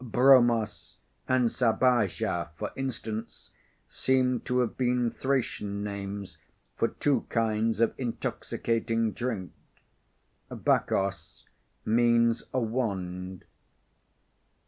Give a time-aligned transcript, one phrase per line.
[0.03, 0.97] Bromos
[1.27, 3.51] and Sabaja, for instance,
[3.87, 6.39] seem to have been Thracian names
[6.75, 9.51] for two kinds of intoxicating drink.
[10.49, 11.43] Bacchos
[11.85, 13.45] means a "wand."